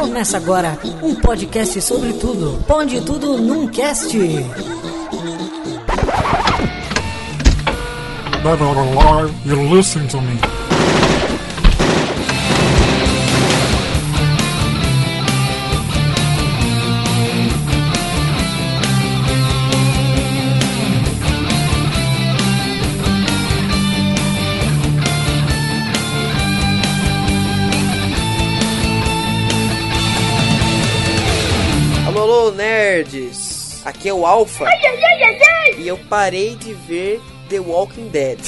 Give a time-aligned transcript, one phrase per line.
[0.00, 2.64] Começa agora um podcast sobre tudo.
[2.66, 4.08] Pode tudo num cast.
[10.08, 10.59] To me.
[34.00, 34.64] Aqui é o Alpha.
[35.76, 38.38] E eu parei de ver The Walking Dead.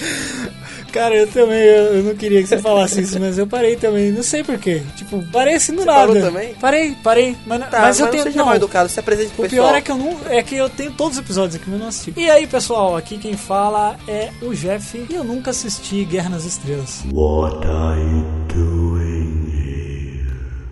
[0.90, 4.10] Cara, eu também, eu, eu não queria que você falasse isso, mas eu parei também,
[4.10, 4.82] não sei porquê.
[4.96, 6.06] Tipo, parei assim do Você nada.
[6.06, 6.54] parou também?
[6.54, 7.36] Parei, parei.
[7.46, 8.22] Mas, Tá, mas eu não tenho.
[8.24, 9.68] seja não, mal educado, se apresente pro o pessoal.
[9.68, 10.18] pior é que eu não.
[10.30, 12.14] É que eu tenho todos os episódios aqui, mas eu não assisti.
[12.16, 16.44] E aí, pessoal, aqui quem fala é o Jeff e eu nunca assisti Guerra nas
[16.46, 17.02] Estrelas.
[17.12, 18.41] What are you?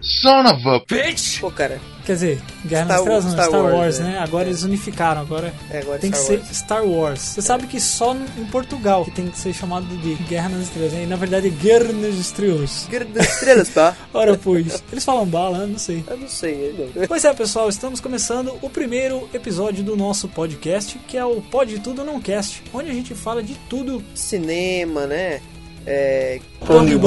[0.00, 1.40] Son of a bitch!
[1.40, 4.10] Pô, cara, Quer dizer, Guerra Star- nas Estrelas não, Star Star, Wars, Wars, né?
[4.12, 4.18] né?
[4.18, 4.48] Agora É.
[4.48, 6.46] eles unificaram, agora é agora tem Star que Wars.
[6.48, 7.20] ser Star Wars.
[7.20, 10.92] Você sabe que só em Portugal que tem que ser chamado de Guerra nas Estrelas,
[10.94, 11.02] né?
[11.02, 12.86] E na verdade é Guerra nas Estrelas.
[12.90, 13.94] Guerra das Estrelas, tá?
[14.14, 14.82] Ora, pois.
[14.90, 16.02] Eles falam bala, não sei.
[16.08, 17.06] Eu não sei, não.
[17.06, 21.78] Pois é, pessoal, estamos começando o primeiro episódio do nosso podcast, que é o Pode
[21.80, 24.02] Tudo Não Cast, onde a gente fala de tudo.
[24.14, 25.40] Cinema, né?
[25.86, 26.40] É...
[26.66, 26.94] Pão de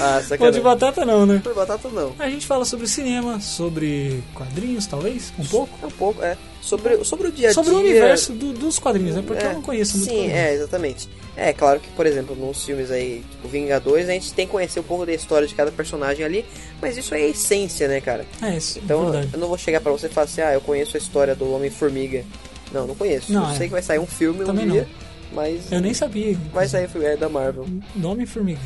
[0.00, 1.40] Ah, Pão de batata não, né?
[1.42, 2.14] Pão de batata não.
[2.18, 5.78] A gente fala sobre cinema, sobre quadrinhos, talvez, um pouco.
[5.82, 6.36] É um pouco, é.
[6.62, 7.54] Sobre, sobre o dia a dia...
[7.54, 9.22] Sobre o universo do- dos quadrinhos, né?
[9.26, 11.08] Porque É, eu não conheço muito Sim, é, exatamente.
[11.36, 14.78] É, claro que, por exemplo, nos filmes aí, tipo Vingadores, a gente tem que conhecer
[14.80, 16.44] um pouco da história de cada personagem ali,
[16.82, 18.26] mas isso é a essência, né, cara?
[18.42, 19.30] É, isso, Então, verdade.
[19.32, 21.50] eu não vou chegar pra você e falar assim, ah, eu conheço a história do
[21.52, 22.24] Homem-Formiga.
[22.72, 23.32] Não, não conheço.
[23.32, 23.56] Não, eu é.
[23.56, 24.88] sei que vai sair um filme Também um dia,
[25.32, 26.36] mas Eu nem sabia.
[26.52, 27.66] vai sair o filme é da Marvel.
[27.96, 28.60] Nome Formiga.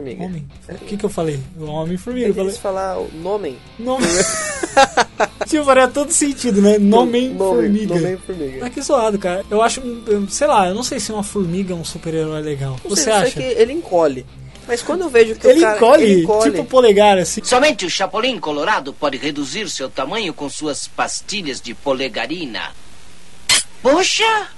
[0.00, 0.24] Homem-Formiga.
[0.24, 0.46] Homem.
[0.68, 1.40] O que que eu falei?
[1.60, 2.28] Homem Formiga.
[2.28, 2.52] Eu falei.
[2.54, 3.58] falar o nome.
[3.78, 4.06] Nome.
[5.48, 6.78] tipo, faria todo sentido, né?
[6.78, 7.94] Nome Formiga.
[7.94, 8.58] Homem-Formiga.
[8.60, 9.44] Mas que zoado, cara.
[9.50, 9.80] Eu acho,
[10.28, 12.76] sei lá, eu não sei se uma formiga é um super-herói legal.
[12.84, 13.40] Não Você sei, eu sei acha?
[13.40, 14.26] que ele encolhe.
[14.66, 15.76] Mas quando eu vejo que Ele, o cara...
[15.76, 17.42] encolhe, ele encolhe, tipo polegar, assim.
[17.44, 22.72] Somente o Chapolin Colorado pode reduzir seu tamanho com suas pastilhas de polegarina.
[23.82, 24.48] Puxa!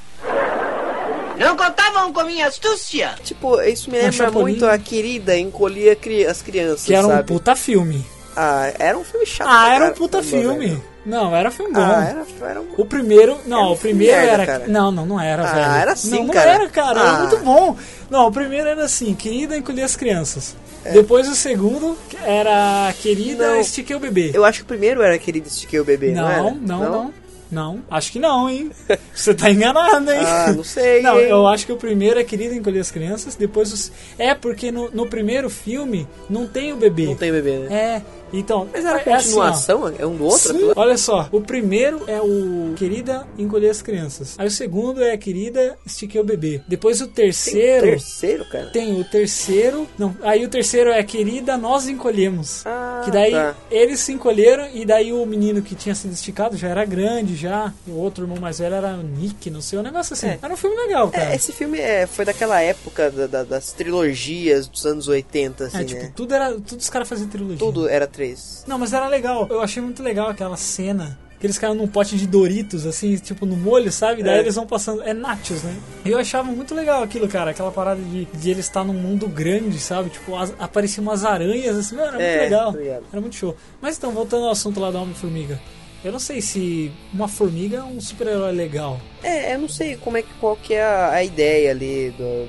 [1.38, 3.14] Não contavam com minha astúcia?
[3.24, 7.28] Tipo, isso me lembra muito a querida encolhia cri- as crianças, Que era um sabe?
[7.28, 8.04] puta filme.
[8.38, 9.48] Ah, era um filme chato.
[9.50, 9.94] Ah, era um cara.
[9.94, 10.66] puta Caramba, filme.
[10.68, 10.84] velho.
[11.06, 11.80] Não, era filme bom.
[11.80, 12.66] Ah, era, era um...
[12.76, 14.46] O primeiro, não, Era um o primeiro merda, era.
[14.46, 14.64] cara.
[14.66, 15.74] Não, não, não era, Ah, velho.
[15.82, 16.50] era sim, não, não cara.
[16.50, 17.18] era, cara, era Ah.
[17.20, 17.76] muito bom.
[18.10, 20.54] Não, o primeiro era assim, querida encolher as crianças.
[20.84, 20.90] É.
[20.92, 23.60] Depois o segundo era querida Não.
[23.60, 24.32] estiquei o bebê.
[24.34, 26.42] Eu acho que o primeiro era querido Estiquei o Bebê, não, Não, era?
[26.42, 27.14] não, não,
[27.50, 27.82] não.
[27.90, 28.70] Acho que não, hein?
[29.14, 30.20] Você tá enganado, hein?
[30.24, 31.28] Ah, não sei, Não, hein?
[31.28, 33.92] eu acho que o primeiro é Querida Encolher as Crianças, depois os...
[34.18, 37.06] É, porque no, no primeiro filme não tem o bebê.
[37.06, 37.74] Não tem bebê, né?
[37.74, 38.02] É,
[38.32, 38.68] então...
[38.72, 39.94] Mas era é assim, continuação?
[39.98, 40.52] é um do outro?
[40.52, 44.34] Sim, olha só, o primeiro é o Querida Encolher as Crianças.
[44.38, 46.60] Aí o segundo é Querida Estiquei o Bebê.
[46.66, 47.86] Depois o Tem terceiro...
[47.86, 48.66] terceiro, cara?
[48.66, 49.86] Tem o terceiro.
[49.98, 52.66] Não, aí o terceiro é Querida, Nós Encolhemos.
[52.66, 53.54] Ah, que daí tá.
[53.70, 57.72] eles se encolheram e daí o menino que tinha sido esticado já era grande já.
[57.86, 60.28] O outro irmão mais velho era o Nick, não sei, um negócio assim.
[60.28, 60.38] É.
[60.42, 61.32] Era um filme legal, cara.
[61.32, 65.78] É, esse filme é, foi daquela época da- da- das trilogias dos anos 80, assim,
[65.78, 66.12] É, tipo, né?
[66.14, 66.52] tudo era.
[66.60, 67.58] Tudo os caras faziam trilogia.
[67.58, 68.64] Tudo era três.
[68.66, 69.46] Não, mas era legal.
[69.50, 71.18] Eu achei muito legal aquela cena.
[71.38, 74.22] Que eles caíram num pote de Doritos, assim, tipo no molho, sabe?
[74.22, 74.40] Daí É.
[74.40, 75.02] eles vão passando.
[75.02, 75.76] É nachos, né?
[76.04, 77.50] Eu achava muito legal aquilo, cara.
[77.50, 80.08] Aquela parada de, de ele estar num mundo grande, sabe?
[80.10, 81.98] Tipo, as, apareciam umas aranhas, assim.
[82.00, 82.72] Era É, muito legal.
[82.72, 83.04] tô ligado.
[83.12, 83.54] Era muito show.
[83.82, 85.60] Mas então, voltando ao assunto lá da Homem-Formiga.
[86.04, 89.00] Eu não sei se uma formiga é um super-herói legal.
[89.22, 92.48] É, eu não sei como é que, qual que é a, a ideia ali do,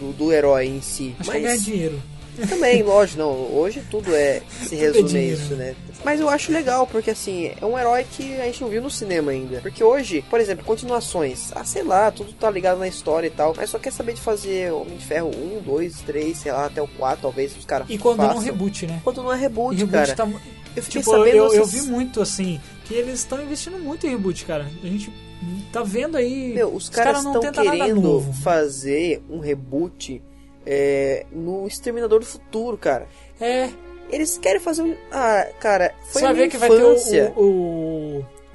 [0.00, 1.14] do, do herói em si.
[1.20, 2.02] Acho que é ganhar mas dinheiro.
[2.48, 3.30] Também, lógico, não.
[3.54, 5.74] Hoje tudo é se resume a isso, né?
[6.04, 8.90] Mas eu acho legal, porque assim, é um herói que a gente não viu no
[8.90, 9.60] cinema ainda.
[9.60, 11.50] Porque hoje, por exemplo, continuações.
[11.54, 13.54] Ah, sei lá, tudo tá ligado na história e tal.
[13.56, 16.80] Mas só quer saber de fazer Homem de Ferro 1, 2, 3, sei lá, até
[16.82, 18.42] o 4, talvez os caras E quando não façam.
[18.42, 19.00] reboot, né?
[19.02, 20.14] Quando não é reboot, reboot cara.
[20.14, 20.28] tá.
[20.76, 24.06] Eu fiquei Tipo, sabendo eu, eu essas- vi muito assim que eles estão investindo muito
[24.06, 24.66] em reboot, cara.
[24.82, 25.10] A gente
[25.72, 26.52] tá vendo aí.
[26.54, 28.32] Meu, os caras não estão querendo novo.
[28.32, 30.22] fazer um reboot
[30.66, 33.06] é, no Exterminador do Futuro, cara.
[33.40, 33.68] É,
[34.10, 34.94] Eles querem fazer um.
[35.10, 37.42] Ah, cara, foi você vai ver que vai ter o, o-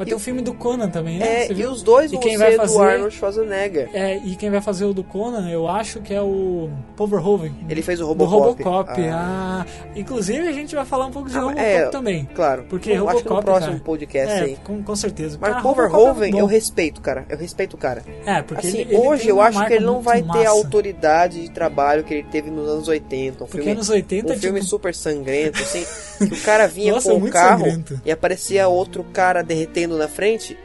[0.01, 1.43] Vai ter o filme do Conan também, né?
[1.45, 3.89] É, e os dois E vão quem ser vai do fazer- Arnold Schwarzenegger.
[3.93, 7.53] É, e quem vai fazer o do Conan, eu acho que é o Paul Verhoeven.
[7.69, 8.63] Ele fez o Do Robocop.
[8.63, 9.01] Robocop.
[9.11, 9.65] Ah.
[9.95, 12.27] Inclusive, a gente vai falar um pouco de Ah, Robocop é, também.
[12.33, 12.65] Claro.
[12.69, 14.57] Porque eu acho que no Robocop, próximo cara, podcast é, aí.
[14.63, 15.37] Com, com certeza.
[15.39, 17.25] Mas Cara, Paul Robocop é Verhoeven, muito eu respeito, cara.
[17.29, 18.03] Eu respeito o cara.
[18.25, 20.39] É, porque Assim, ele, hoje eu acho que ele não vai massa.
[20.39, 23.35] ter a autoridade de trabalho que ele teve nos anos 80.
[23.43, 25.85] Um Porque filme, anos 80, um filme tipo- super sangrento, assim.
[26.27, 28.01] que o cara vinha Nossa, com o carro sangrento.
[28.05, 30.57] e aparecia outro cara derretendo na frente.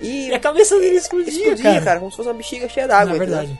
[0.00, 1.84] E, E a cabeça dele explodia, explodia, cara.
[1.84, 1.98] cara.
[2.00, 3.16] como se fosse uma bexiga cheia d'água.
[3.16, 3.58] Na entendeu?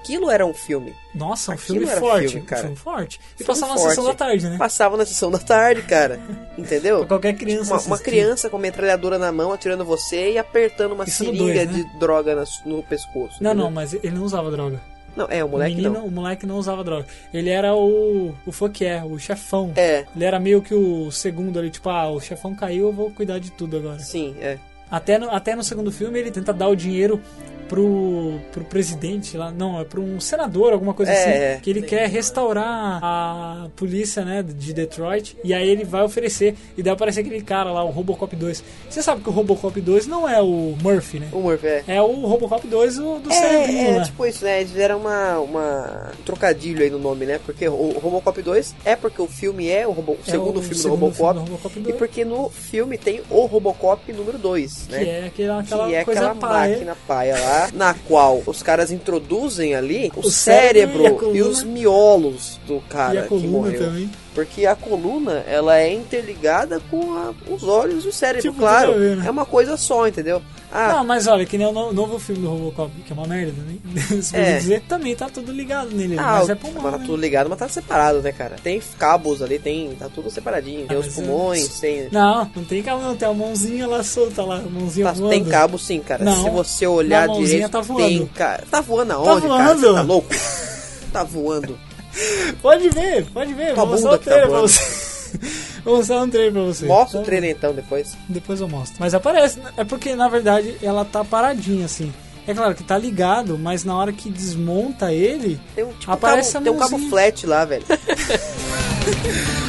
[0.00, 0.94] Aquilo era um filme.
[1.14, 2.28] Nossa, um Aquilo filme forte.
[2.28, 2.60] filme, cara.
[2.60, 3.20] Um filme forte.
[3.34, 3.88] E Filme passava na forte.
[3.90, 4.56] sessão da tarde, né?
[4.58, 6.18] Passava na sessão da tarde, cara.
[6.56, 6.98] Entendeu?
[7.00, 8.10] Pra qualquer criança Uma, uma assistir.
[8.10, 11.66] criança com uma metralhadora na mão atirando você e apertando uma Isso no seringa dois,
[11.66, 11.72] né?
[11.92, 13.42] de droga na- no pescoço.
[13.42, 13.54] Não, entendeu?
[13.66, 14.80] não, mas ele não usava droga.
[15.16, 16.06] Não, é, o moleque o menino, não.
[16.06, 17.04] o moleque não usava droga.
[17.34, 18.32] Ele era o.
[18.46, 19.72] O fuck o chefão.
[19.74, 23.10] É, Ele era meio que o segundo ali, tipo, ah, o chefão caiu, eu vou
[23.10, 23.98] cuidar de tudo agora.
[23.98, 24.56] sim, é.
[24.90, 27.20] Até no, até no segundo filme ele tenta dar o dinheiro
[27.68, 31.60] pro, pro presidente lá, não, é pro um senador, alguma coisa É, assim, é.
[31.62, 36.82] que ele quer restaurar a polícia, né, de Detroit, e aí ele vai oferecer, e
[36.82, 38.64] daí aparece aquele cara lá, o Robocop 2.
[38.88, 41.28] Você sabe que o Robocop 2 não é o Murphy, né?
[41.32, 41.84] O Murphy, é.
[41.86, 44.04] É o Robocop 2 do, do É, cerebrinho, é, né?
[44.04, 44.58] tipo isso, né?
[44.58, 47.38] Eles fizeram uma, uma um trocadilho aí no nome, né?
[47.46, 50.56] Porque o, o Robocop 2 é porque o filme é o, Robo, o É segundo
[50.58, 51.34] o filme segundo do Robocop.
[51.34, 54.98] filme do Robocop E 2, porque no filme tem o Robocop número 2, né?
[54.98, 56.70] que é aquela, aquela que é aquela paia.
[56.72, 61.42] máquina paia lá, na qual os caras introduzem ali o, O cérebro cérebro, e e,
[61.42, 63.80] os miolos do cara e a que coluna morreu.
[63.80, 64.10] também.
[64.34, 68.94] Porque a coluna, ela é interligada com a- os olhos e o cérebro, Tipo, claro.
[68.94, 69.24] ver, né?
[69.26, 70.40] É uma coisa só, entendeu?
[70.72, 73.26] Ah, Não, mas olha, que nem o no- novo filme do Robocop, que é uma
[73.26, 73.80] merda também,
[74.22, 74.56] se É.
[74.56, 77.02] dizer, também tá tudo ligado nele, ah, mas é pulmão, tá né?
[77.04, 78.54] tudo ligado, mas tá separado, né, cara?
[78.62, 79.96] Tem cabos ali, tem.
[79.96, 80.86] Tá tudo separadinho.
[80.86, 82.08] Tem Ah, os mas pulmões, tem.
[82.12, 85.30] Não, não tem cabo não, tem a mãozinha lá solta lá, a mãozinha Tá, voando.
[85.30, 86.22] tem cabo sim, cara.
[86.24, 88.06] Não, Se você olhar direito, tá voando.
[88.06, 88.62] tem cara.
[88.70, 89.74] Tá voando aonde, cara?
[89.74, 89.80] voando.
[89.80, 90.28] Você tá louco?
[91.12, 91.76] Tá voando.
[92.60, 94.80] Pode ver, pode ver, Tua vou mostrar o que tá pra você.
[95.84, 96.86] vou mostrar um trailer pra você.
[96.86, 98.16] Mostra o trailer então depois.
[98.28, 98.96] Depois eu mostro.
[98.98, 99.70] Mas aparece, né?
[99.76, 102.12] é porque na verdade ela tá paradinha assim.
[102.46, 106.52] É claro que tá ligado, mas na hora que desmonta ele, Tem um, tipo, Aparece
[106.54, 107.10] cabo, a tem um cabo mãozinha.
[107.10, 107.84] flat lá, velho.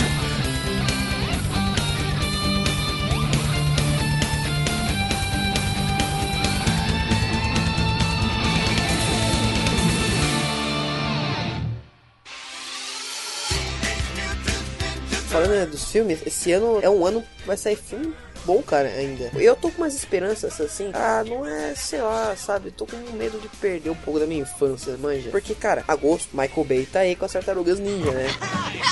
[15.66, 18.14] dos filmes, esse ano é um ano que vai sair filme
[18.46, 19.32] bom, cara, ainda.
[19.36, 20.92] Eu tô com umas esperanças assim.
[20.94, 22.72] Ah, não é, sei lá, sabe?
[22.72, 25.30] Tô com medo de perder um pouco da minha infância, manja.
[25.30, 28.28] Porque, cara, agosto, Michael Bay tá aí com as tartarugas ninja, né?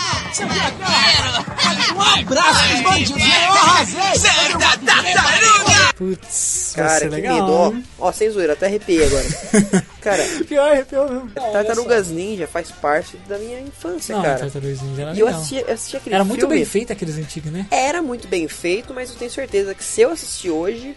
[5.98, 7.36] putz, vai Cara, ser que legal.
[7.36, 7.52] medo,
[8.00, 8.08] ó.
[8.08, 9.26] Ó, sem zoeira, até arrepiei agora.
[10.02, 11.30] cara, Pior, é pior mesmo.
[11.32, 14.40] Tartarugas Ninja faz parte da minha infância, Não, cara.
[14.40, 15.42] Tartarugas Ninja era E eu legal.
[15.42, 16.56] assisti, eu assisti aquele Era muito filme.
[16.56, 17.68] bem feito aqueles antigos, né?
[17.72, 20.96] Era muito bem feito, mas eu tenho certeza que se eu assistir hoje,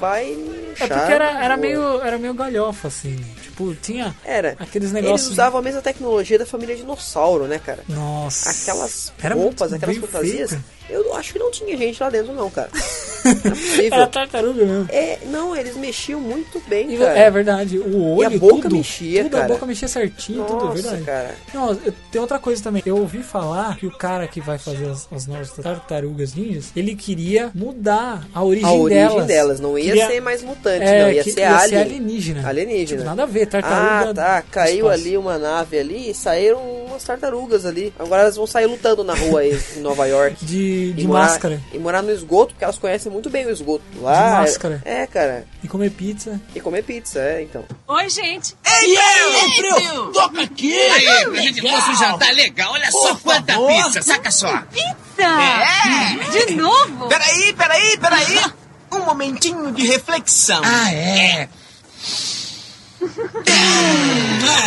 [0.00, 0.32] vai
[0.78, 3.16] É porque era, era, meio, era meio galhofa, assim.
[3.42, 4.50] Tipo, tinha Era.
[4.58, 5.30] aqueles Eles negócios.
[5.32, 7.82] usavam a mesma tecnologia da família dinossauro, né, cara?
[7.88, 8.50] Nossa.
[8.50, 10.50] Aquelas roupas, aquelas fantasias.
[10.50, 10.64] feito.
[10.90, 12.70] Eu acho que não tinha gente lá dentro, não, cara.
[13.78, 13.86] É.
[13.86, 14.86] Era tartaruga mesmo.
[14.90, 17.18] É, não, eles mexiam muito bem, E- cara.
[17.18, 18.22] é verdade, o olho.
[18.32, 19.44] E a boca tudo, mexia, tudo, cara.
[19.44, 21.02] A boca mexia certinho, tudo, é Nossa, verdade.
[21.04, 21.34] cara.
[21.52, 22.80] Não, tem outra coisa também.
[22.86, 26.94] Eu ouvi falar que o cara que vai fazer as, as novas tartarugas ninjas, ele
[26.94, 29.26] queria mudar a origem, A origem delas.
[29.26, 31.80] delas, não ia Queria- ser mais mutante, é, não, ia que- ser alien.
[31.82, 32.48] alienígena.
[32.48, 32.86] Alienígena.
[33.02, 34.10] Tipo, nada a ver, tartaruga.
[34.10, 34.42] Ah, tá.
[34.50, 35.02] Caiu espaço.
[35.06, 36.60] ali uma nave ali e saíram
[36.98, 37.94] umas tartarugas ali.
[37.98, 40.44] Agora elas vão sair lutando na rua aí em Nova York.
[40.44, 41.60] De, E de morar- máscara.
[41.72, 43.84] E morar no esgoto, porque elas conhecem muito bem o esgoto.
[44.00, 44.14] Lá.
[44.42, 44.82] De máscara.
[44.84, 45.46] É, cara.
[45.62, 46.40] E comer pizza.
[46.54, 47.64] E comer pizza, é, então.
[47.86, 48.54] Oi, gente.
[50.12, 50.72] Toca aqui!
[50.74, 54.62] Aí, pra gente um jantar legal, olha só quanta pizza, saca só.
[55.16, 55.62] Tá.
[56.46, 57.08] De novo?
[57.08, 58.40] Peraí, peraí, peraí!
[58.92, 60.60] Um momentinho de reflexão.
[60.64, 61.48] Ah, é?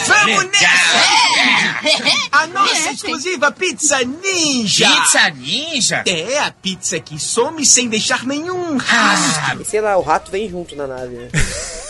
[0.08, 0.44] Vamos Legal.
[0.52, 1.21] nessa!
[2.32, 4.88] A nossa exclusiva pizza ninja!
[4.88, 6.04] Pizza ninja?
[6.08, 9.62] É a pizza que some sem deixar nenhum rastro.
[9.62, 11.30] E sei lá, o rato vem junto na nave, né?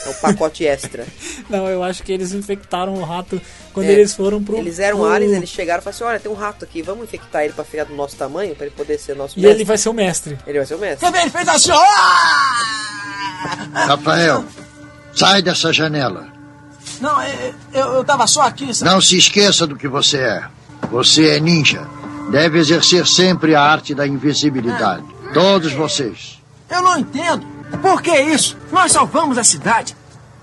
[0.05, 1.05] É um pacote extra.
[1.50, 3.39] Não, eu acho que eles infectaram o rato
[3.74, 4.57] quando É, eles foram pro.
[4.57, 5.07] Eles eram pro...
[5.12, 7.63] aliens, eles chegaram e falaram assim: olha, tem um rato aqui, vamos infectar ele pra
[7.63, 9.57] ficar do nosso tamanho, pra ele poder ser nosso E mestre.
[9.57, 10.38] ele vai ser o mestre.
[10.48, 11.05] Ele vai ser o mestre.
[11.05, 11.71] Também fez assim!
[13.74, 14.43] Rafael,
[15.13, 16.27] Sai dessa janela.
[17.01, 18.91] Não, é, eu, eu tava só aqui, sabe?
[18.91, 20.43] Não se esqueça do que você é.
[20.91, 21.88] Você é ninja.
[22.29, 25.03] Deve exercer sempre a arte da invisibilidade.
[25.34, 26.39] Todos vocês.
[26.70, 27.46] Eu não entendo.
[27.81, 28.55] Por que isso?
[28.72, 29.96] Nós salvamos a cidade.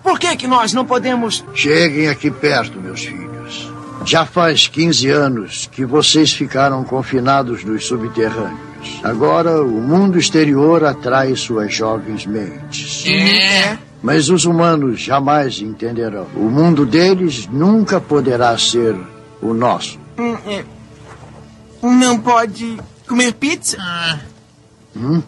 [0.03, 1.45] Por que, que nós não podemos.
[1.55, 3.73] Cheguem aqui perto, meus filhos.
[4.05, 8.59] Já faz 15 anos que vocês ficaram confinados nos subterrâneos.
[9.03, 13.05] Agora o mundo exterior atrai suas jovens mentes.
[13.07, 13.79] É.
[14.02, 16.26] Mas os humanos jamais entenderão.
[16.35, 18.97] O mundo deles nunca poderá ser
[19.43, 19.99] o nosso.
[20.17, 20.64] Hum, é.
[21.83, 23.76] Não pode comer pizza?
[24.97, 25.23] Hum?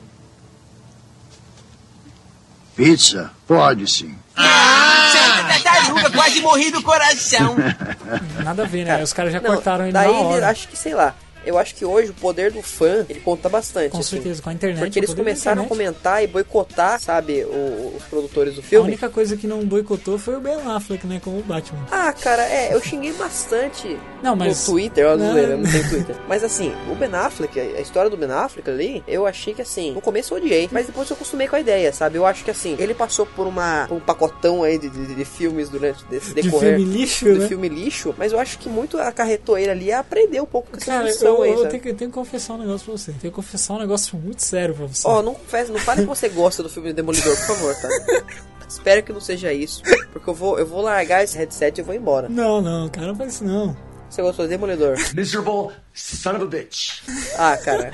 [2.76, 3.30] Pizza?
[3.46, 4.14] Pode sim.
[4.36, 7.56] Ah, tartaruga, quase morri do coração.
[8.42, 9.02] Nada a ver, né?
[9.02, 10.36] Os caras já Não, cortaram ele daí na hora.
[10.36, 11.14] ele, acho que, sei lá.
[11.50, 13.90] Eu acho que hoje o poder do fã, ele conta bastante.
[13.92, 14.10] Com assim.
[14.16, 14.80] certeza, com a internet.
[14.80, 18.88] Porque eles começaram a comentar e boicotar, sabe, o- os produtores do A filme.
[18.88, 21.20] única coisa que não boicotou foi o Ben Affleck, né?
[21.22, 21.84] Como o Batman.
[21.90, 25.82] Ah, cara, é, eu xinguei bastante Não, mas- no Twitter, ó, não, lembro, não tem
[25.88, 26.16] Twitter.
[26.28, 29.62] Mas assim, o Ben Affleck, a a história do Ben Affleck ali, eu achei que
[29.62, 32.16] assim, no começo eu odiei, mas depois eu acostumei com a ideia, sabe?
[32.18, 35.24] Eu acho que assim, ele passou por uma por um pacotão aí de, de- de
[35.24, 37.48] filmes durante desse De decorrer filme lixo, do né?
[37.48, 40.76] filme lixo, mas eu acho que muito acarretou ele ali a aprender um pouco com
[40.76, 43.12] essa Cara, eu, aí, eu tenho, que, eu tenho que confessar um negócio pra você.
[43.12, 45.06] Tenho que confessar um negócio muito sério pra você.
[45.06, 47.88] Ó, não confesse, não fale que você gosta do filme Demolidor, por favor, tá?
[48.68, 49.82] Espero que não seja isso,
[50.12, 52.28] porque eu vou, eu vou largar esse headset e eu vou embora.
[52.28, 53.76] Não, não, cara, não faz isso não.
[54.08, 54.96] Você gostou de Demolidor?
[55.14, 57.00] Miserable son of a bitch.
[57.36, 57.92] Ah, cara.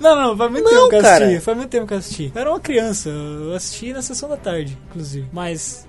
[0.00, 1.18] Não, não, faz muito Não, tempo que eu assisti.
[1.26, 1.40] cara.
[1.40, 2.32] Faz muito tempo que eu assisti.
[2.34, 5.26] Eu era uma criança, eu assisti na sessão da tarde, inclusive.
[5.32, 5.86] Mas.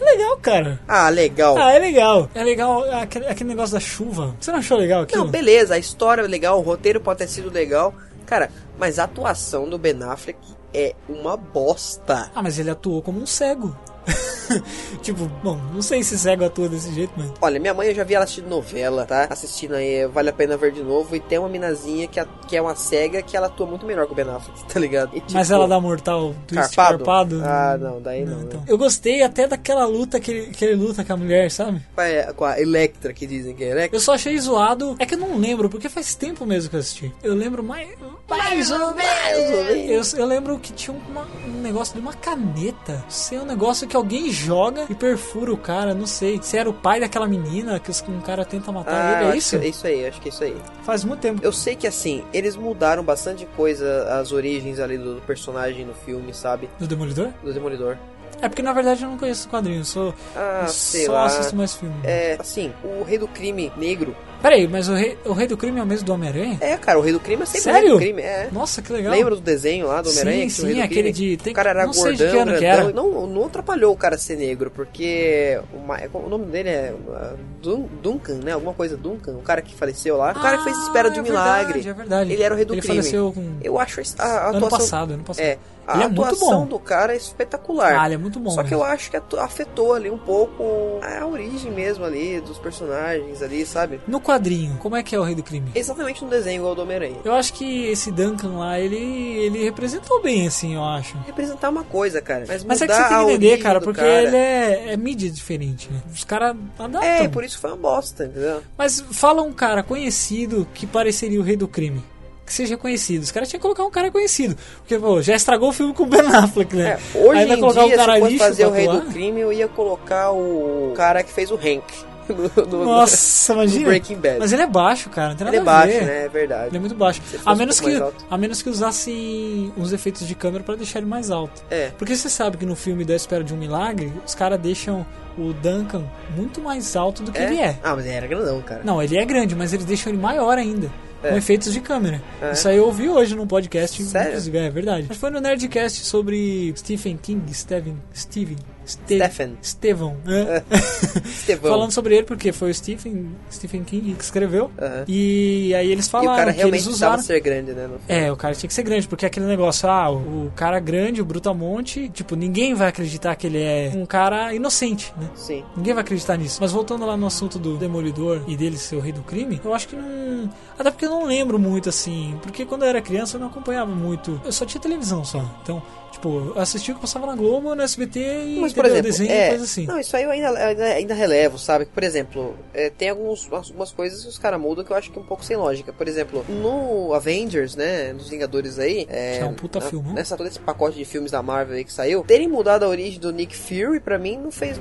[0.00, 0.80] É legal, cara.
[0.88, 1.56] Ah, legal.
[1.56, 2.30] Ah, é legal.
[2.34, 4.34] É legal aquele, aquele negócio da chuva.
[4.40, 5.24] Você não achou legal aquilo?
[5.24, 7.94] Não, beleza, a história é legal, o roteiro pode ter sido legal.
[8.26, 10.38] Cara, mas a atuação do Ben Affleck
[10.72, 12.30] é uma bosta.
[12.34, 13.76] Ah, mas ele atuou como um cego.
[15.02, 17.30] tipo, bom, não sei se cego atua desse jeito, mas.
[17.40, 19.26] Olha, minha mãe eu já vi ela assistindo novela, tá?
[19.30, 21.14] Assistindo aí, vale a pena ver de novo.
[21.16, 24.06] E tem uma minazinha que, a- que é uma cega que ela atua muito melhor
[24.06, 25.10] que o Ben Affleck, tá ligado?
[25.16, 27.04] E, Mas tipo, ela dá mortal twist Carpado?
[27.04, 27.42] carpado.
[27.44, 28.44] Ah, não, daí não, né?
[28.46, 28.64] então.
[28.66, 31.80] Eu gostei até daquela luta que ele, que ele luta com a mulher, sabe?
[31.94, 33.96] Com a, com a Electra, que dizem que é Electra.
[33.96, 34.96] Eu só achei zoado.
[34.98, 37.12] É que eu não lembro, porque faz tempo mesmo que eu assisti.
[37.22, 37.88] Eu lembro mais.
[38.28, 40.12] Mais ou menos.
[40.14, 43.04] Eu, eu lembro que tinha uma- um negócio de uma caneta.
[43.08, 45.94] Sei, um negócio que alguém joga e perfura o cara.
[45.94, 46.38] Não sei.
[46.42, 49.32] Se era o pai daquela menina que um cara tenta matar Ah, ele.
[49.32, 49.56] É isso?
[49.56, 50.56] é isso aí, acho que é isso aí.
[50.82, 51.40] Faz muito tempo.
[51.42, 55.94] Eu sei que assim, eles mudaram bastante coisa, as origens ali do, do personagem no
[55.94, 56.68] filme, sabe?
[56.78, 57.30] Do Demolidor?
[57.42, 57.96] Do Demolidor.
[58.42, 59.80] É porque na verdade eu não conheço o quadrinho.
[59.80, 60.14] Eu sou.
[60.36, 61.24] Ah, só lá.
[61.26, 61.94] assisto mais filme.
[62.02, 64.14] É, assim, o Rei do Crime Negro.
[64.44, 66.58] Peraí, mas o rei, o rei do crime é o mesmo do Homem-Aranha?
[66.60, 67.96] É, cara, o Rei do Crime é sempre o Sério?
[67.96, 68.22] Rei do Crime.
[68.22, 68.48] É.
[68.52, 69.10] Nossa, que legal.
[69.10, 70.50] Lembra do desenho lá do Homem-Aranha?
[70.50, 72.38] Sim, que o sim, aquele de- tem- O cara era não sei de gordão, que
[72.38, 72.84] ano que grandão.
[72.84, 72.92] era.
[72.92, 77.88] Não, não atrapalhou o cara ser negro, porque o, o nome dele é uh, Dun-
[78.02, 78.52] Duncan, né?
[78.52, 80.32] Alguma coisa Duncan, o cara que faleceu lá.
[80.32, 81.80] O cara que fez Espera de é um Milagre.
[81.80, 82.32] Verdade, é verdade.
[82.34, 82.96] Ele era o Rei do Ele Crime.
[82.96, 83.54] faleceu com...
[83.62, 84.78] Eu acho a, a Ano atuação...
[84.78, 85.44] passado, ano passado.
[85.46, 86.66] É, a Ele é atuação bom.
[86.66, 87.94] do cara é espetacular.
[87.98, 88.82] Ah, ele é muito bom Só que mesmo.
[88.84, 94.00] eu acho que afetou ali um pouco a origem mesmo ali dos personagens ali, sabe?
[94.06, 94.33] No quadrinho,
[94.80, 95.70] como é que é o Rei do Crime?
[95.74, 97.16] Exatamente no desenho igual do Homem-Aranha.
[97.24, 101.16] Eu acho que esse Duncan lá, ele, ele representou bem, assim, eu acho.
[101.26, 102.44] Representar uma coisa, cara.
[102.46, 105.30] Mas, Mas é que você tem que entender, cara, porque cara- ele é, é mídia
[105.30, 106.00] diferente, né?
[106.12, 107.02] Os caras adaptam.
[107.02, 108.62] É, por isso foi uma bosta, entendeu?
[108.76, 112.02] Mas fala um cara conhecido que pareceria o Rei do Crime.
[112.46, 113.22] Que seja conhecido.
[113.22, 114.54] Os caras tinham que colocar um cara conhecido.
[114.78, 116.98] Porque, pô, já estragou o filme com o Ben Affleck, né?
[117.14, 119.40] É, hoje Aí vai em dia, um cara se fosse fazer o Rei do Crime,
[119.40, 121.82] eu ia colocar o cara que fez o Hank.
[122.56, 123.86] No, no- Nossa, no imagina.
[123.86, 124.38] Breaking Bad.
[124.38, 125.30] Mas ele é baixo, cara.
[125.30, 126.24] Não tem nada Ele é baixo, né?
[126.24, 126.68] É verdade.
[126.68, 127.20] Ele é muito baixo.
[127.44, 131.08] A menos, um que, a menos que usasse uns efeitos de câmera pra deixar ele
[131.08, 131.62] mais alto.
[131.70, 131.90] É.
[131.98, 135.52] Porque você sabe que no filme da Espera de um Milagre, os caras deixam o
[135.52, 136.04] Duncan
[136.36, 137.78] muito mais alto do que ele é.
[137.82, 138.82] Ah, mas ele era grandão, cara.
[138.84, 140.90] Não, ele é grande, mas eles deixam ele maior ainda.
[141.22, 141.30] É.
[141.30, 142.22] Com efeitos de câmera.
[142.42, 142.52] É.
[142.52, 144.28] Isso aí eu ouvi hoje num podcast, Sério?
[144.28, 145.06] inclusive, é verdade.
[145.08, 149.56] Mas foi no Nerdcast sobre Stephen King, Steven, Steven, Ste Stephen.
[149.62, 150.62] Estevão, né?
[151.24, 151.70] Estevão.
[151.70, 154.70] Falando sobre ele, porque foi o Stephen, Stephen King que escreveu.
[155.08, 157.26] E aí eles E o falaram cara que realmente eles precisava usaram.
[157.26, 157.88] ser grande, né?
[158.08, 160.78] É, o cara tinha que ser grande, porque é aquele negócio, ah, o, o cara
[160.80, 165.28] grande, o Brutamonte, tipo, ninguém vai acreditar que ele é um cara inocente, né?
[165.34, 165.64] Sim.
[165.76, 166.58] Ninguém vai acreditar nisso.
[166.60, 169.74] Mas voltando lá no assunto do Demolidor e dele ser o rei do crime, eu
[169.74, 170.50] acho que não.
[170.78, 172.38] Até porque eu não lembro muito assim.
[172.42, 174.40] Porque quando eu era criança eu não acompanhava muito.
[174.44, 175.44] Eu só tinha televisão só.
[175.62, 175.82] Então,
[176.14, 178.58] tipo, assistia o que passava na Globo, no SBT e.
[178.60, 179.86] Mas por exemplo, desenho é, é coisa assim.
[179.86, 181.86] Não, isso aí eu ainda, ainda, ainda relevo, sabe?
[181.86, 185.18] Por exemplo, é, tem alguns, algumas coisas que os caras mudam que eu acho que
[185.18, 185.92] é um pouco sem lógica.
[185.92, 188.12] Por exemplo, no Avengers, né?
[188.12, 189.06] Nos Vingadores aí.
[189.08, 190.12] É, é um puta na- filme.
[190.12, 193.20] Nessa todo esse pacote de filmes da Marvel aí que saiu, terem mudado a origem
[193.20, 194.78] do Nick Fury, pra mim, não fez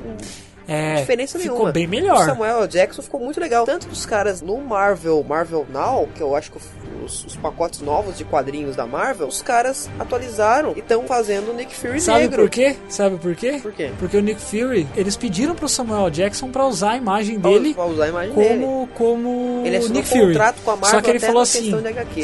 [0.67, 1.71] É, diferença ficou nenhuma.
[1.71, 2.25] bem O melhor.
[2.25, 2.67] Samuel L.
[2.67, 3.65] Jackson ficou muito legal.
[3.65, 6.57] Tanto que os caras no Marvel, Marvel Now, que eu acho que
[7.03, 11.53] os, os pacotes novos de quadrinhos da Marvel, os caras atualizaram e estão fazendo o
[11.53, 12.43] Nick Fury Sabe negro.
[12.43, 12.75] por quê?
[12.87, 13.59] Sabe por quê?
[13.61, 13.91] Por quê?
[13.99, 17.73] Porque o Nick Fury, eles pediram pro Samuel Jackson pra usar a imagem Pra- dele
[17.73, 18.59] pra usar a imagem dele.
[18.65, 20.27] como, como Ele assinou Nick um Fury.
[20.33, 21.73] contrato com a Marvel só que ele falou assim,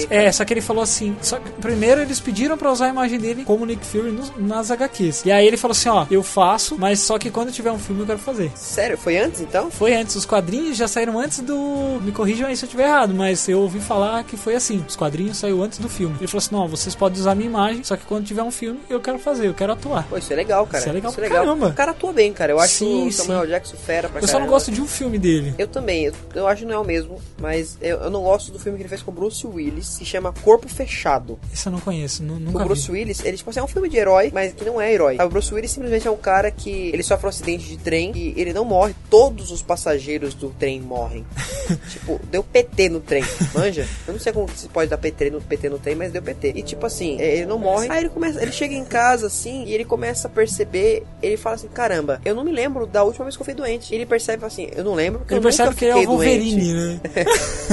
[0.10, 3.20] é, só que ele falou assim, só que primeiro eles pediram pra usar a imagem
[3.20, 5.26] dele como Nick Fury nos- nas HQs.
[5.26, 8.02] E aí ele falou assim, ó, eu faço, mas só que quando tiver um filme
[8.02, 8.29] eu quero fazer.
[8.56, 8.98] Sério?
[8.98, 9.70] Foi antes então?
[9.72, 12.00] Foi antes, os quadrinhos já saíram antes do.
[12.02, 14.84] Me corrijam aí se eu estiver errado, mas eu ouvi falar que foi assim.
[14.88, 16.16] Os quadrinhos saiu antes do filme.
[16.20, 18.80] Ele falou assim: não, vocês podem usar minha imagem, só que quando tiver um filme,
[18.90, 20.08] eu quero fazer, eu quero atuar.
[20.08, 20.80] Pô, isso é legal, cara.
[20.80, 21.68] Isso é legal pra caramba.
[21.68, 22.52] O cara atua bem, cara.
[22.52, 23.48] Eu acho Sim, o Samuel sim.
[23.50, 24.46] Jackson fera pra Eu só caramba.
[24.48, 25.54] não gosto de um filme dele.
[25.58, 28.52] Eu também, eu, eu acho que não é o mesmo, mas eu, eu não gosto
[28.52, 31.40] do filme que ele fez com o Bruce Willis, que chama Corpo Fechado.
[31.54, 33.00] Esse eu não conheço, nu- O nunca Bruce vi.
[33.00, 35.18] Willis, ele tipo assim, é um filme de herói, mas que não é herói.
[35.20, 38.34] O Bruce Willis simplesmente é um cara que ele sofre um acidente de trem e
[38.36, 41.26] ele não morre, todos os passageiros do trem morrem.
[41.90, 43.24] tipo, deu PT no trem,
[43.54, 43.88] manja?
[44.08, 46.54] Eu não sei como se pode dar PT no, PT no trem, mas deu PT.
[46.56, 47.88] E tipo assim, é, ele não morre.
[47.90, 51.56] Aí ele começa, ele chega em casa assim e ele começa a perceber, ele fala
[51.56, 53.94] assim, caramba, eu não me lembro da última vez que eu fui doente.
[53.94, 55.96] E ele percebe assim, eu não lembro porque Ele eu percebe nunca que ele é
[55.96, 57.02] fiquei o Wolverine, doente.
[57.16, 57.26] né?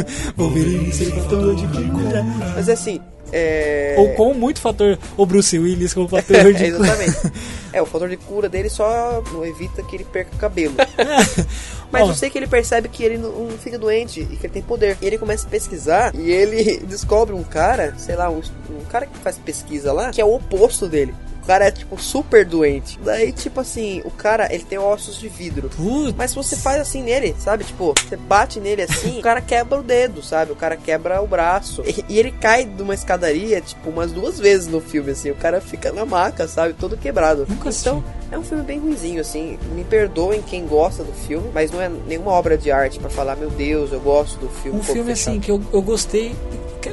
[0.36, 2.22] Wolverine, sem fator de cura.
[2.54, 3.00] Mas assim,
[3.32, 3.94] é...
[3.98, 4.98] Ou com muito fator.
[5.16, 6.86] O Bruce Willis com fator de É, cura.
[6.86, 7.32] exatamente.
[7.72, 10.74] É, o fator de cura dele só evita que ele perca o cabelo.
[11.90, 12.08] Mas Ó.
[12.10, 14.62] eu sei que ele percebe que ele não não fica doente e que ele tem
[14.62, 14.96] poder.
[15.00, 18.38] E ele começa a pesquisar e ele descobre um cara, sei lá, um,
[18.70, 21.14] um cara que faz pesquisa lá, que é o oposto dele.
[21.46, 22.98] O cara é, tipo, super doente.
[23.04, 25.68] Daí, tipo assim, o cara, ele tem ossos de vidro.
[25.68, 26.12] Putz.
[26.18, 27.62] Mas se você faz assim nele, sabe?
[27.62, 30.50] Tipo, você bate nele assim, o cara quebra o dedo, sabe?
[30.50, 31.84] O cara quebra o braço.
[31.86, 35.30] E, e ele cai de uma escadaria, tipo, umas duas vezes no filme, assim.
[35.30, 36.74] O cara fica na maca, sabe?
[36.74, 37.46] Todo quebrado.
[37.48, 39.56] Nunca então, é um filme bem ruizinho, assim.
[39.72, 43.36] Me perdoem quem gosta do filme, mas não é nenhuma obra de arte pra falar,
[43.36, 44.78] meu Deus, eu gosto do filme.
[44.78, 45.30] Um Corpo filme Fechado.
[45.30, 46.34] assim que eu, eu gostei.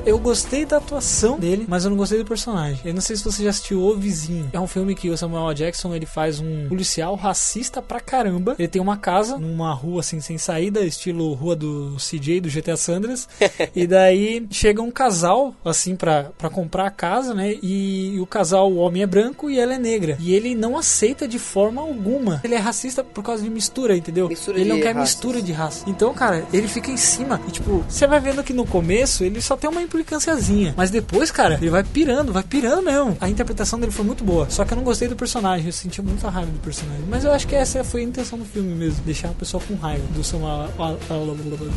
[0.06, 2.80] Eu gostei da atuação dele, mas eu não gostei do personagem.
[2.84, 4.50] Eu não sei se você já assistiu O Vizinho.
[4.52, 5.56] É um filme que o Samuel L.
[5.56, 8.56] Jackson ele faz um policial racista pra caramba.
[8.58, 12.78] Ele tem uma casa numa rua assim sem saída, estilo rua do CJ do GTA
[12.78, 13.28] Sandras.
[13.76, 17.56] e daí chega um casal assim pra, pra comprar a casa, né?
[17.62, 20.18] E, o casal, o homem é branco e ela é negra.
[20.20, 22.42] E ele não aceita de forma alguma.
[22.44, 24.28] Ele é racista por causa de mistura, entendeu?
[24.28, 25.02] Mistura ele não quer raças.
[25.02, 25.84] mistura de raça.
[25.88, 27.42] Então, cara, ele fica em cima.
[27.48, 30.74] E, tipo, você vai vendo que no começo ele só tem uma implicânciazinha.
[30.78, 33.18] Mas depois, cara, ele vai pirando, vai pirando mesmo.
[33.20, 34.48] A interpretação dele foi muito boa.
[34.50, 35.66] Só que eu não gostei do personagem.
[35.66, 37.04] Eu senti muita raiva do personagem.
[37.10, 39.04] Mas eu acho que essa foi a intenção do filme mesmo.
[39.04, 40.70] Deixar a pessoa com raiva do Samuel.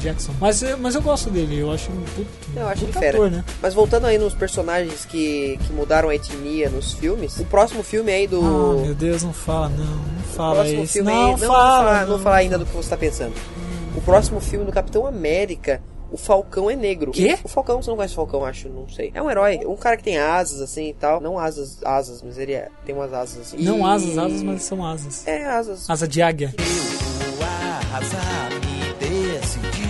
[0.01, 0.33] Jackson.
[0.41, 1.59] Mas, eu- mas eu gosto dele.
[1.59, 3.17] Eu acho um puto, Eu acho fera.
[3.19, 3.45] ator, né?
[3.63, 8.13] Mas voltando aí nos personagens que, que mudaram a etnia nos filmes, o próximo filme
[8.13, 8.41] aí do.
[8.41, 9.85] Ah, meu Deus, não fala, não.
[9.85, 10.93] Não o fala próximo isso.
[10.93, 11.31] filme Não, aí.
[11.33, 11.49] Não, fala.
[11.79, 12.07] falar, não não.
[12.09, 13.33] vou falar ainda do que você tá pensando.
[13.97, 15.81] O próximo filme do Capitão América.
[16.11, 17.11] O Falcão é negro.
[17.11, 17.37] Quê?
[17.43, 19.11] O Falcão, você não conhece o Falcão, acho, não sei.
[19.13, 21.21] É um herói, um cara que tem asas assim e tal.
[21.21, 23.63] Não asas, asas, mas ele é, tem umas asas assim.
[23.63, 25.27] Não E- asas, asas, mas são asas.
[25.27, 25.89] É, asas.
[25.91, 26.55] Asa de águia.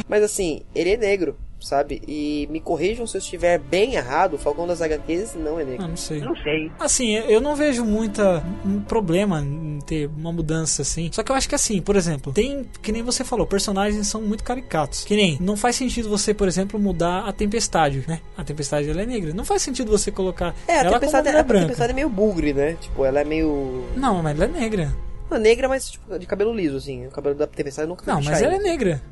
[0.08, 2.00] Mas assim, ele é negro, sabe?
[2.06, 5.84] E me corrijam se eu estiver bem errado, o Falcão das HQs não é negro.
[5.84, 6.20] Ah, não sei.
[6.20, 6.70] Não sei.
[6.78, 11.10] Assim, eu não vejo muita um problema em ter uma mudança assim.
[11.12, 14.20] Só que eu acho que assim, por exemplo, tem, que nem você falou, personagens são
[14.22, 15.04] muito caricatos.
[15.04, 18.20] Que nem, não faz sentido você, por exemplo, mudar a Tempestade, né?
[18.36, 19.32] A Tempestade ela é negra.
[19.34, 21.64] Não faz sentido você colocar É, a ela como tempestade, mulher a branca.
[21.66, 22.76] tempestade é meio bugre, né?
[22.80, 23.84] Tipo, ela é meio.
[23.96, 24.94] Não, mas ela é negra.
[25.30, 27.06] Não, negra, mas tipo, de cabelo liso, assim.
[27.06, 29.02] O cabelo da tempestade nunca foi Não, mas ela é negra.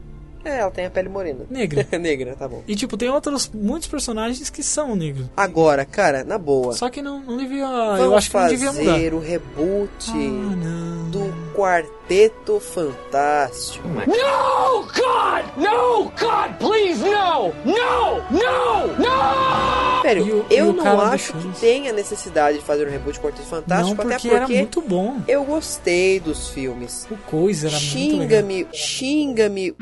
[0.44, 1.44] É, ela tem a pele morena.
[1.50, 1.86] Negra.
[1.98, 2.62] negra, tá bom.
[2.68, 5.26] E tipo, tem outros muitos personagens que são negros.
[5.36, 6.72] Agora, cara, na boa.
[6.74, 7.66] Só que não, não devia.
[7.66, 9.14] Vamos eu acho que não fazer devia mudar.
[9.14, 13.86] o reboot Ah, do Quarteto Fantástico.
[13.88, 15.44] No, God!
[15.56, 17.52] No, God, please, no!
[17.64, 18.16] No!
[18.30, 18.86] No!
[18.98, 20.02] No!
[20.02, 23.20] Sério, E o- eu e não acho que tenha necessidade de fazer um reboot de
[23.24, 25.22] Quarteto Fantástico, não, até porque, porque era muito bom.
[25.28, 27.06] eu gostei dos filmes.
[27.10, 28.40] O Coisa era muito legal.
[28.42, 29.74] Xinga-me, xinga-me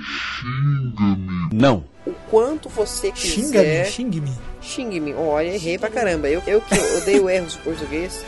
[1.52, 1.84] Não.
[2.06, 3.86] o quanto você Xinga-me, quiser.
[3.86, 4.30] xingue-me.
[4.60, 5.14] Xingue-me.
[5.14, 6.28] Olha, errei pra caramba.
[6.28, 8.24] Eu, eu que odeio erros de português.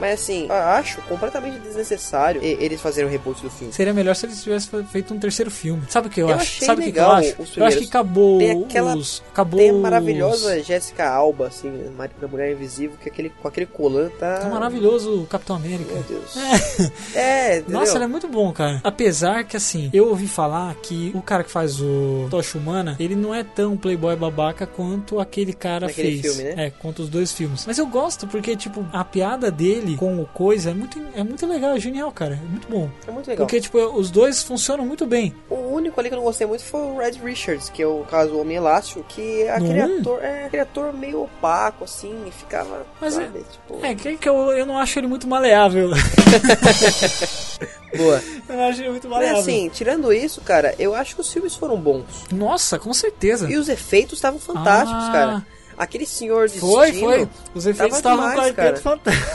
[0.00, 3.72] Mas assim, eu acho completamente desnecessário eles fazerem o reboot do filme.
[3.72, 5.82] Seria melhor se eles tivessem feito um terceiro filme.
[5.88, 6.64] Sabe o que eu, Eu acho?
[6.64, 7.42] Sabe o que que eu acho?
[7.42, 9.22] os Eu acho que acabou Tem aquela- os.
[9.32, 11.72] Acabou Tem a os- maravilhosa Jéssica Alba, assim,
[12.20, 14.38] da Mulher Invisível, que aquele, com aquele colã tá.
[14.40, 15.92] Tá maravilhoso o Capitão América.
[15.92, 16.36] Meu Deus.
[17.14, 17.36] É.
[17.58, 17.62] É?
[17.68, 18.80] Nossa, ele é muito bom, cara.
[18.84, 23.14] Apesar que, assim, eu ouvi falar que o cara que faz o Tocha Humana, ele
[23.14, 26.34] não é tão playboy babaca quanto aquele cara Naquele fez.
[26.34, 26.66] filme, né?
[26.66, 27.64] É, quanto os dois filmes.
[27.66, 31.46] Mas eu gosto porque, tipo, a piada dele com o Coisa é muito, é muito
[31.46, 32.32] legal, é genial, cara.
[32.42, 32.88] É muito bom.
[33.06, 33.46] É muito legal.
[33.46, 35.34] Porque, tipo, os dois funcionam muito bem.
[35.50, 38.04] O único ali que eu não gostei muito foi o Red Richards, que é o
[38.10, 40.00] caso do Homem Elástico, que é aquele Não?
[40.00, 42.86] ator, é aquele ator meio opaco, assim, e ficava.
[42.98, 43.84] Mas sabe, tipo.
[43.84, 45.90] É, que, que eu, eu não acho ele muito maleável.
[47.96, 48.22] Boa.
[48.48, 49.40] eu acho ele muito Mas maleável.
[49.40, 52.24] assim, tirando isso, cara, eu acho que os filmes foram bons.
[52.32, 53.50] Nossa, com certeza.
[53.50, 55.12] E os efeitos estavam fantásticos, Ah.
[55.12, 55.46] cara.
[55.78, 57.28] Aquele senhor de Foi, foi.
[57.54, 59.32] Os efeitos tava estavam com quarteto fantástico.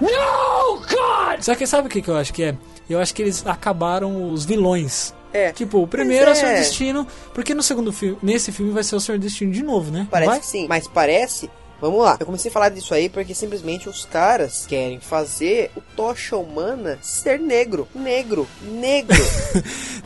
[0.00, 1.40] no, God!
[1.40, 2.56] Só que sabe o que, que eu acho que é?
[2.88, 5.14] Eu acho que eles acabaram os vilões.
[5.32, 5.52] É.
[5.52, 6.58] Tipo, o primeiro é o Mas Senhor é.
[6.58, 10.08] Destino, porque no segundo filme, nesse filme vai ser o Senhor Destino de novo, né?
[10.10, 10.40] Parece vai?
[10.40, 11.50] que sim, mas parece.
[11.80, 15.80] Vamos lá, eu comecei a falar disso aí porque simplesmente os caras querem fazer o
[15.94, 17.86] Tocha Humana ser negro.
[17.94, 18.48] Negro.
[18.62, 19.16] Negro.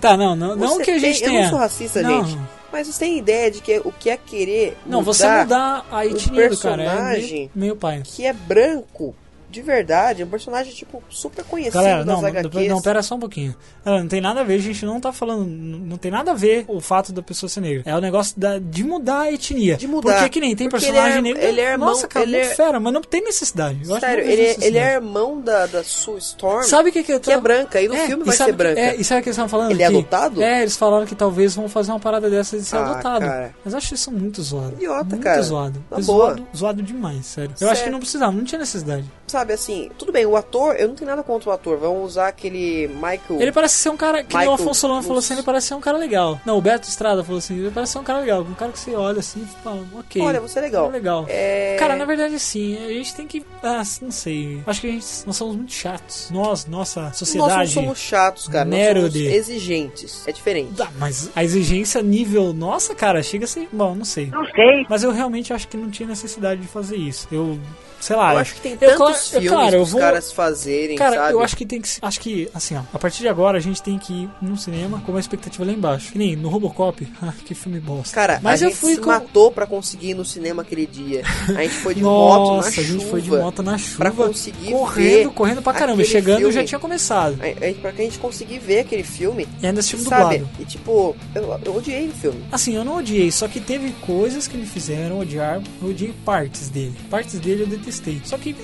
[0.03, 1.38] Tá, não, não, não que a gente tem- tenha.
[1.38, 2.25] Eu não sou racista, Não.
[2.25, 2.37] gente.
[2.73, 4.77] Mas vocês têm ideia de que o que é querer.
[4.87, 6.83] Não, você mudar a etnia do cara.
[6.83, 8.03] É meio, personagem meio pai.
[8.03, 9.15] que é branco
[9.53, 12.69] de verdade, é um personagem, tipo, super conhecido Galera, não, HQs.
[12.69, 13.55] não, pera só um pouquinho.
[13.85, 15.45] Não, não tem nada a ver, a gente não tá falando.
[15.47, 17.83] Não tem nada a ver o fato da pessoa ser negra.
[17.85, 19.77] É o negócio da- de mudar a etnia.
[19.77, 20.15] De mudar.
[20.15, 21.49] Porque que nem tem Porque personagem ele é- negro.
[21.49, 23.79] ele é irmão- Nossa, cara, ele muito é- fera, mas não tem necessidade.
[23.88, 24.67] Eu Sério, ele, é- necessidade.
[24.67, 27.81] ele é irmão da, da Sue Storm, Sabe o que, que eu que é branca,
[27.81, 28.75] e no É, filme e vai ser branca.
[28.77, 29.71] Que, é, e sabe o que eles estavam falando?
[29.73, 30.43] Ele é adotado?
[30.43, 33.25] É, eles falaram que talvez vão fazer uma parada dessa de ser Ah, adotado.
[33.27, 33.55] cara.
[33.65, 34.75] Mas eu acho isso muito zoado.
[34.77, 35.43] Idiota, muito cara.
[35.43, 35.85] zoado.
[35.91, 36.03] Na boa.
[36.29, 36.47] zoado.
[36.57, 37.51] Zoado demais, sério.
[37.53, 37.73] Eu Sério.
[37.73, 39.05] acho que não precisava, não tinha necessidade.
[39.33, 42.29] Sabe, assim, tudo bem, o ator, eu não tenho nada contra o ator, vamos usar
[42.29, 43.40] aquele Michael...
[43.40, 44.23] Ele parece ser um cara.
[44.23, 46.38] Que nem o Michael Afonso Solano falou assim, ele parece ser um cara legal.
[46.45, 48.42] Não, o Beto Estrada falou assim, ele parece ser um cara legal.
[48.42, 50.21] Um cara que você olha assim e fala, ok.
[50.21, 50.88] Olha, você é legal.
[50.88, 51.25] É legal.
[51.31, 51.77] É...
[51.79, 53.42] Cara, na verdade, sim, a gente tem que.
[53.62, 54.62] Ah, não sei.
[54.66, 56.29] Acho que a gente, nós somos muito chatos.
[56.31, 57.55] Nós, nossa sociedade.
[57.55, 60.83] Nós não somos chatos, cara, nós exigentes, é diferente.
[60.83, 62.53] Ah, mas a exigência nível.
[62.53, 63.66] Nossa, cara, chega a ser.
[63.73, 64.27] Bom, não sei.
[64.27, 64.85] Não sei.
[64.90, 67.27] Mas eu realmente acho que não tinha necessidade de fazer isso.
[67.33, 67.59] Eu.
[68.03, 68.35] Sei lá.
[68.35, 71.33] Eu acho que tem tantos eu- filmes claro, eu vou- caras fazerem, Cara, sabe?
[71.33, 71.89] eu acho que tem que.
[72.01, 75.01] Acho que, assim, ó, a partir de agora a gente tem que ir num cinema
[75.05, 76.13] com uma expectativa lá embaixo.
[76.13, 77.07] Que nem no Robocop.
[77.23, 78.15] Ah, que filme bosta.
[78.15, 79.07] Cara, Mas a eu gente fui se com.
[79.07, 81.23] matou pra conseguir ir no cinema aquele dia.
[81.57, 82.87] A gente foi de moto na Nossa, a chuva.
[82.89, 83.97] gente foi de moto na chuva.
[83.99, 86.03] pra conseguir correndo, correndo pra caramba.
[86.05, 86.53] Chegando filme.
[86.53, 87.39] já tinha começado.
[87.41, 90.39] A, a, pra que a gente conseguir ver aquele filme, E ainda assistimos sabe?
[90.39, 90.57] dublado.
[90.61, 92.43] E tipo, eu, eu odiei o filme.
[92.51, 95.63] Assim, eu não odiei, só que teve coisas que me fizeram odiar.
[95.81, 96.95] Eu odiei partes dele.
[97.09, 98.21] Partes dele eu detestei.
[98.25, 98.55] Só que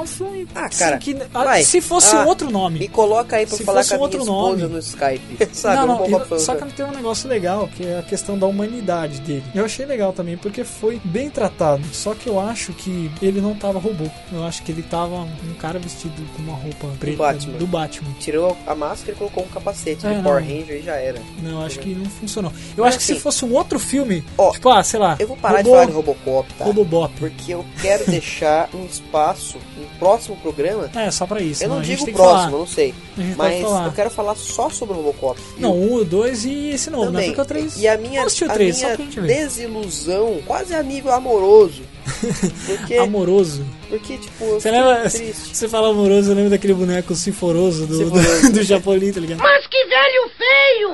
[0.00, 0.46] um filme.
[0.54, 2.78] Ah, assim, cara, que, ah, se fosse Ah, um outro nome.
[2.80, 4.62] Me coloca aí pra Se falar fosse com a outro nome.
[4.62, 5.48] no Skype.
[5.52, 5.76] Sabe?
[5.76, 6.38] não, não, e- afã.
[6.38, 9.44] só que tem um negócio legal, que é a questão da humanidade dele.
[9.54, 11.82] Eu achei legal também, porque foi bem tratado.
[11.92, 14.04] Só que eu acho que ele não tava robô.
[14.32, 17.58] Eu acho que ele tava um cara vestido com uma roupa preta Batman.
[17.58, 18.14] do Batman.
[18.20, 20.42] Tirou a máscara e colocou um capacete É, de Power.
[20.42, 21.20] Ranger e já era.
[21.42, 22.52] Não, eu acho que não funcionou.
[22.76, 25.16] Eu Mas acho que se assim, fosse um outro filme, ó, tipo, ah, sei lá.
[25.18, 26.64] Eu vou parar de robô, falar de Robocop, tá?
[26.64, 27.14] Robobop.
[27.18, 29.58] Porque eu quero deixar um espaço,
[29.98, 30.90] próximo programa.
[30.94, 31.62] É, só pra isso.
[31.64, 32.94] eu não gente digo próximo, eu não sei.
[33.36, 35.40] Mas eu quero falar só sobre o Robocop.
[35.58, 37.10] Não, o- um, o dois e esse novo, né?
[37.12, 37.26] também.
[37.28, 37.76] Porque o três.
[37.80, 41.82] E a minha, a três, minha desilusão, quase a nível amoroso.
[42.66, 43.64] Porque, Amoroso.
[43.88, 45.08] porque tipo, Você lembra?
[45.08, 45.56] triste.
[45.56, 49.38] Você fala amoroso, eu lembro daquele boneco sinforoso do, do, do Chapolin, tá ligado?
[49.40, 50.90] Mas que velho feio!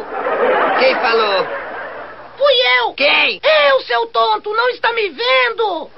[0.79, 1.47] Quem falou?
[2.39, 2.95] Fui eu!
[2.95, 3.41] Quem?
[3.43, 5.91] Eu, seu tonto, não está me vendo!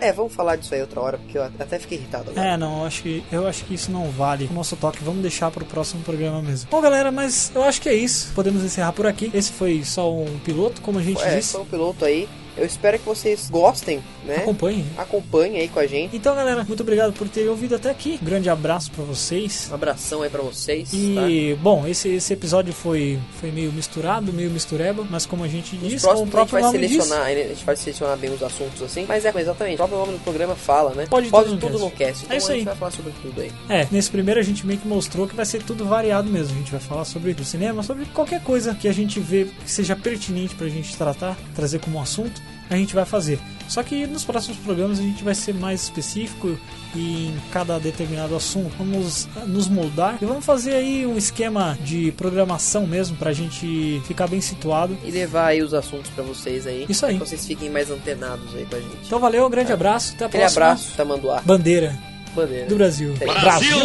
[0.00, 2.46] É, vamos falar disso aí outra hora, porque eu até fiquei irritado agora.
[2.48, 5.02] É, não, eu acho que eu acho que isso não vale o nosso toque.
[5.02, 6.68] Vamos deixar pro próximo programa mesmo.
[6.70, 8.32] Bom, galera, mas eu acho que é isso.
[8.34, 9.30] Podemos encerrar por aqui.
[9.34, 11.52] Esse foi só um piloto, como a gente É, disse.
[11.52, 12.28] foi um piloto aí.
[12.58, 14.38] Eu espero que vocês gostem, né?
[14.38, 14.84] Acompanhe.
[14.96, 16.14] Acompanhem aí com a gente.
[16.16, 18.18] Então, galera, muito obrigado por terem ouvido até aqui.
[18.20, 19.68] Um grande abraço pra vocês.
[19.70, 20.90] Um abração aí pra vocês.
[20.90, 20.96] tá?
[20.96, 25.76] E, bom, esse, esse episódio foi, foi meio misturado, meio mistureba, mas como a gente
[25.76, 28.30] Nos o próximos a gente próprio vai nome diz, selecionar, a gente vai selecionar bem
[28.30, 29.04] os assuntos assim.
[29.08, 31.06] Mas é, exatamente, o próprio nome do programa fala, né?
[31.08, 32.24] Pode Pode tudo tudo no cast.
[32.24, 32.64] Então É isso a gente aí.
[32.64, 33.52] vai falar sobre tudo aí.
[33.68, 36.54] É, nesse primeiro a gente meio que mostrou que vai ser tudo variado mesmo.
[36.54, 39.70] A gente vai falar sobre o cinema, sobre qualquer coisa que a gente vê que
[39.70, 42.40] seja pertinente pra gente tratar, trazer como assunto.
[42.70, 43.38] A gente vai fazer.
[43.68, 46.58] Só que nos próximos programas a gente vai ser mais específico
[46.94, 52.10] e em cada determinado assunto vamos nos moldar e vamos fazer aí um esquema de
[52.12, 54.96] programação mesmo pra gente ficar bem situado.
[55.04, 56.86] E levar aí os assuntos pra vocês aí.
[56.88, 57.16] Isso aí.
[57.18, 58.96] Pra vocês fiquem mais antenados aí com a gente.
[59.06, 60.64] Então valeu, um grande abraço, até a Aquele próxima.
[60.66, 61.42] abraço, Tamanduá.
[61.44, 61.94] Bandeira
[62.34, 62.66] Bandeira.
[62.66, 63.14] do Brasil.
[63.20, 63.26] É.
[63.26, 63.76] Brasil.